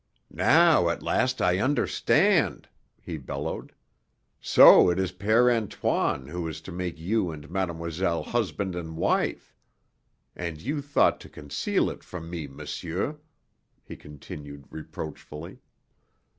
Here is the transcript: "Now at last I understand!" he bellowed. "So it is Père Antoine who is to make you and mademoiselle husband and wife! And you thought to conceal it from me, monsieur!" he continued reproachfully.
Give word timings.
"Now 0.31 0.89
at 0.89 1.03
last 1.03 1.43
I 1.43 1.59
understand!" 1.59 2.67
he 3.03 3.19
bellowed. 3.19 3.71
"So 4.41 4.89
it 4.89 4.97
is 4.97 5.11
Père 5.11 5.55
Antoine 5.55 6.25
who 6.25 6.47
is 6.47 6.59
to 6.61 6.71
make 6.71 6.97
you 6.97 7.29
and 7.29 7.47
mademoiselle 7.51 8.23
husband 8.23 8.73
and 8.75 8.97
wife! 8.97 9.55
And 10.35 10.59
you 10.59 10.81
thought 10.81 11.19
to 11.19 11.29
conceal 11.29 11.87
it 11.91 12.03
from 12.03 12.31
me, 12.31 12.47
monsieur!" 12.47 13.19
he 13.83 13.95
continued 13.95 14.65
reproachfully. 14.71 15.59